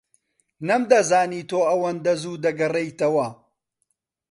نەمدەزانی 0.67 1.47
تۆ 1.49 1.57
ئەوەندە 1.67 2.13
زوو 2.21 2.41
دەگەڕێیتەوە. 2.45 3.27